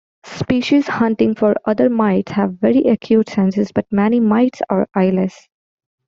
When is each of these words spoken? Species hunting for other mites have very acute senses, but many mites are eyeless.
Species 0.25 0.87
hunting 0.87 1.35
for 1.35 1.53
other 1.63 1.87
mites 1.87 2.31
have 2.31 2.55
very 2.59 2.85
acute 2.85 3.29
senses, 3.29 3.71
but 3.71 3.85
many 3.91 4.19
mites 4.19 4.59
are 4.67 4.87
eyeless. 4.95 5.47